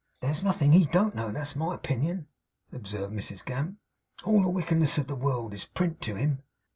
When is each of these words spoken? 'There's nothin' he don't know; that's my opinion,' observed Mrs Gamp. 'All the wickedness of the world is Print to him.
'There's 0.19 0.43
nothin' 0.43 0.71
he 0.71 0.85
don't 0.85 1.13
know; 1.13 1.31
that's 1.31 1.55
my 1.55 1.75
opinion,' 1.75 2.25
observed 2.71 3.13
Mrs 3.13 3.45
Gamp. 3.45 3.77
'All 4.23 4.41
the 4.41 4.49
wickedness 4.49 4.97
of 4.97 5.05
the 5.05 5.13
world 5.15 5.53
is 5.53 5.65
Print 5.65 6.01
to 6.01 6.15
him. 6.15 6.41